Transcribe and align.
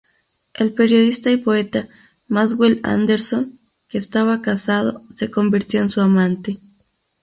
El 0.55 0.73
periodista 0.73 1.29
y 1.29 1.37
poeta 1.37 1.87
Maxwell 2.27 2.79
Anderson, 2.81 3.59
que 3.87 3.99
estaba 3.99 4.41
casado, 4.41 5.03
se 5.11 5.29
convirtió 5.29 5.79
en 5.83 5.89
su 5.89 6.01
amante. 6.01 6.57